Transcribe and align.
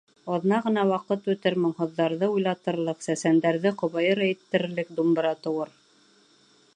Аҙна 0.35 0.57
ғына 0.67 0.85
ваҡыт 0.91 1.27
үтер, 1.33 1.57
моңһоҙҙарҙы 1.65 2.29
уйлатырлыҡ, 2.37 3.05
сәсәндәрҙе 3.09 3.75
ҡобайыр 3.83 4.23
әйттерерлек 4.29 4.93
думбыра 5.01 5.35
тыуыр... 5.47 5.79